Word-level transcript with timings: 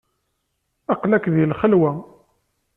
Aql-ak 0.91 1.25
di 1.33 1.43
lxelwa. 1.51 1.91